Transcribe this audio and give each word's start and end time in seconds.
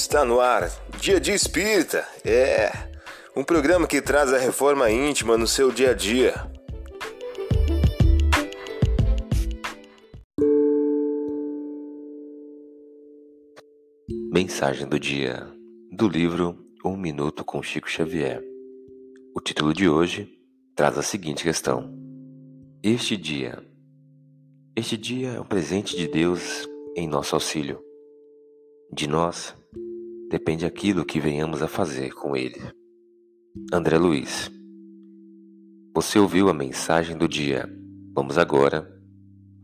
Está 0.00 0.24
no 0.24 0.38
ar, 0.38 0.70
Dia 1.00 1.18
de 1.18 1.32
Espírita. 1.32 2.06
É 2.24 2.70
um 3.36 3.42
programa 3.42 3.84
que 3.84 4.00
traz 4.00 4.32
a 4.32 4.38
reforma 4.38 4.88
íntima 4.88 5.36
no 5.36 5.46
seu 5.46 5.72
dia 5.72 5.90
a 5.90 5.92
dia. 5.92 6.34
Mensagem 14.32 14.86
do 14.86 15.00
dia 15.00 15.44
do 15.90 16.08
livro 16.08 16.56
Um 16.84 16.96
Minuto 16.96 17.44
com 17.44 17.60
Chico 17.60 17.90
Xavier. 17.90 18.40
O 19.34 19.40
título 19.40 19.74
de 19.74 19.88
hoje 19.88 20.32
traz 20.76 20.96
a 20.96 21.02
seguinte 21.02 21.42
questão: 21.42 21.92
Este 22.84 23.16
dia. 23.16 23.66
Este 24.76 24.96
dia 24.96 25.30
é 25.30 25.40
um 25.40 25.44
presente 25.44 25.96
de 25.96 26.06
Deus 26.06 26.68
em 26.96 27.08
nosso 27.08 27.34
auxílio. 27.34 27.82
De 28.92 29.08
nós 29.08 29.58
depende 30.28 30.66
aquilo 30.66 31.04
que 31.04 31.18
venhamos 31.18 31.62
a 31.62 31.68
fazer 31.68 32.12
com 32.12 32.36
ele. 32.36 32.60
André 33.72 33.96
Luiz. 33.96 34.50
Você 35.94 36.18
ouviu 36.18 36.48
a 36.48 36.54
mensagem 36.54 37.16
do 37.16 37.26
dia. 37.26 37.68
Vamos 38.14 38.36
agora 38.36 38.88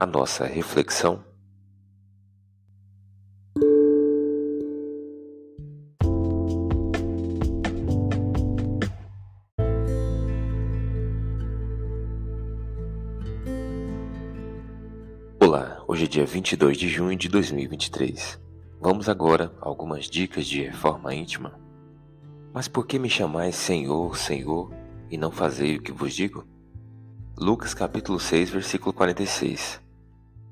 à 0.00 0.06
nossa 0.06 0.46
reflexão. 0.46 1.22
Olá, 15.38 15.84
hoje 15.86 16.04
é 16.04 16.08
dia 16.08 16.24
22 16.24 16.78
de 16.78 16.88
junho 16.88 17.16
de 17.16 17.28
2023. 17.28 18.43
Vamos 18.84 19.08
agora 19.08 19.50
a 19.62 19.66
algumas 19.66 20.10
dicas 20.10 20.46
de 20.46 20.62
reforma 20.62 21.14
íntima. 21.14 21.58
Mas 22.52 22.68
por 22.68 22.86
que 22.86 22.98
me 22.98 23.08
chamais 23.08 23.56
Senhor, 23.56 24.14
Senhor, 24.14 24.70
e 25.10 25.16
não 25.16 25.30
fazei 25.30 25.76
o 25.76 25.80
que 25.80 25.90
vos 25.90 26.12
digo? 26.12 26.46
Lucas 27.34 27.72
capítulo 27.72 28.20
6, 28.20 28.50
versículo 28.50 28.92
46. 28.92 29.80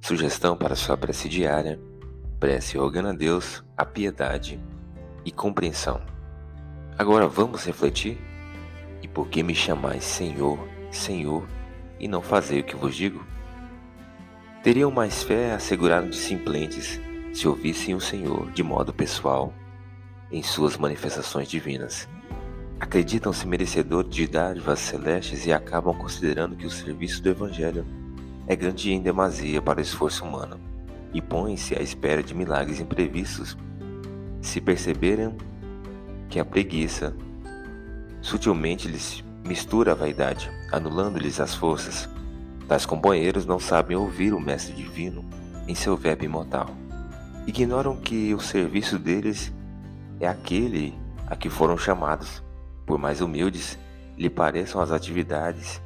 Sugestão 0.00 0.56
para 0.56 0.74
sua 0.74 0.96
prece 0.96 1.28
diária: 1.28 1.78
prece 2.40 2.76
rogando 2.76 3.10
a 3.10 3.12
Deus 3.12 3.64
a 3.76 3.84
piedade 3.84 4.60
e 5.24 5.30
compreensão. 5.30 6.02
Agora 6.98 7.28
vamos 7.28 7.64
refletir? 7.64 8.18
E 9.02 9.06
por 9.06 9.28
que 9.28 9.40
me 9.40 9.54
chamais 9.54 10.02
Senhor, 10.02 10.58
Senhor, 10.90 11.46
e 12.00 12.08
não 12.08 12.20
fazei 12.20 12.58
o 12.58 12.64
que 12.64 12.74
vos 12.74 12.96
digo? 12.96 13.24
Teriam 14.64 14.90
mais 14.90 15.22
fé 15.22 15.52
assegurado 15.52 16.08
de 16.10 16.16
simplentes 16.16 17.00
se 17.36 17.46
ouvissem 17.46 17.94
o 17.94 18.00
Senhor 18.00 18.50
de 18.52 18.62
modo 18.62 18.94
pessoal 18.94 19.52
em 20.32 20.42
suas 20.42 20.78
manifestações 20.78 21.46
divinas. 21.46 22.08
Acreditam-se 22.80 23.46
merecedores 23.46 24.10
de 24.10 24.26
dádivas 24.26 24.78
celestes 24.78 25.44
e 25.44 25.52
acabam 25.52 25.94
considerando 25.94 26.56
que 26.56 26.64
o 26.64 26.70
serviço 26.70 27.22
do 27.22 27.28
Evangelho 27.28 27.86
é 28.46 28.56
grande 28.56 28.90
em 28.90 29.02
demasia 29.02 29.60
para 29.60 29.80
o 29.80 29.82
esforço 29.82 30.24
humano 30.24 30.58
e 31.12 31.20
põem-se 31.20 31.74
à 31.74 31.82
espera 31.82 32.22
de 32.22 32.34
milagres 32.34 32.80
imprevistos. 32.80 33.54
Se 34.40 34.58
perceberem 34.58 35.36
que 36.30 36.40
a 36.40 36.44
preguiça 36.44 37.14
sutilmente 38.22 38.88
lhes 38.88 39.22
mistura 39.44 39.92
a 39.92 39.94
vaidade, 39.94 40.50
anulando-lhes 40.72 41.38
as 41.38 41.54
forças, 41.54 42.08
tais 42.66 42.86
companheiros 42.86 43.44
não 43.44 43.58
sabem 43.58 43.94
ouvir 43.94 44.32
o 44.32 44.40
Mestre 44.40 44.72
Divino 44.72 45.22
em 45.68 45.74
seu 45.74 45.98
verbo 45.98 46.24
imortal 46.24 46.85
ignoram 47.46 47.96
que 47.96 48.34
o 48.34 48.40
serviço 48.40 48.98
deles 48.98 49.52
é 50.18 50.26
aquele 50.26 50.92
a 51.28 51.36
que 51.36 51.48
foram 51.48 51.78
chamados, 51.78 52.42
por 52.84 52.98
mais 52.98 53.20
humildes 53.20 53.78
lhe 54.16 54.28
pareçam 54.28 54.80
as 54.80 54.90
atividades 54.90 55.80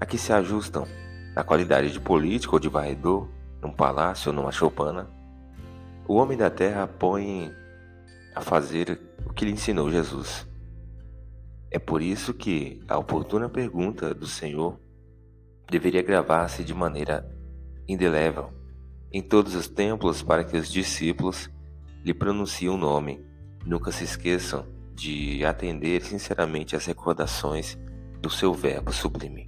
a 0.00 0.06
que 0.06 0.16
se 0.18 0.32
ajustam 0.32 0.86
na 1.34 1.42
qualidade 1.42 1.90
de 1.90 2.00
político 2.00 2.56
ou 2.56 2.60
de 2.60 2.68
varredor, 2.68 3.28
num 3.60 3.72
palácio 3.72 4.30
ou 4.30 4.36
numa 4.36 4.52
choupana. 4.52 5.08
O 6.06 6.14
homem 6.14 6.36
da 6.36 6.50
terra 6.50 6.86
põe 6.86 7.52
a 8.34 8.40
fazer 8.40 9.00
o 9.24 9.32
que 9.32 9.44
lhe 9.44 9.52
ensinou 9.52 9.90
Jesus. 9.90 10.46
É 11.70 11.78
por 11.78 12.02
isso 12.02 12.34
que 12.34 12.82
a 12.88 12.98
oportuna 12.98 13.48
pergunta 13.48 14.12
do 14.12 14.26
Senhor 14.26 14.78
deveria 15.70 16.02
gravar-se 16.02 16.62
de 16.62 16.74
maneira 16.74 17.26
indelével 17.88 18.61
em 19.12 19.20
todos 19.20 19.54
os 19.54 19.68
templos 19.68 20.22
para 20.22 20.42
que 20.42 20.56
os 20.56 20.70
discípulos 20.70 21.50
lhe 22.04 22.14
pronunciem 22.14 22.70
o 22.70 22.76
nome. 22.76 23.24
Nunca 23.64 23.92
se 23.92 24.04
esqueçam 24.04 24.66
de 24.94 25.44
atender 25.44 26.02
sinceramente 26.02 26.74
às 26.74 26.86
recordações 26.86 27.78
do 28.20 28.30
seu 28.30 28.54
verbo 28.54 28.92
sublime. 28.92 29.46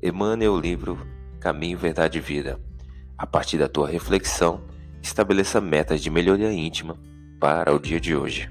Emane 0.00 0.46
o 0.46 0.58
livro 0.58 0.98
Caminho, 1.40 1.78
Verdade 1.78 2.18
e 2.18 2.20
Vida. 2.20 2.60
A 3.16 3.26
partir 3.26 3.58
da 3.58 3.68
tua 3.68 3.88
reflexão, 3.88 4.62
estabeleça 5.00 5.60
metas 5.60 6.00
de 6.00 6.10
melhoria 6.10 6.52
íntima 6.52 6.98
para 7.40 7.74
o 7.74 7.78
dia 7.78 8.00
de 8.00 8.14
hoje. 8.14 8.50